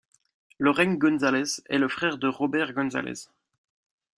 Llorenç 0.57 0.97
Gonzalez 0.99 1.61
est 1.69 1.77
le 1.77 1.87
frère 1.87 2.17
de 2.17 2.27
Robert 2.27 2.73
González. 2.73 3.27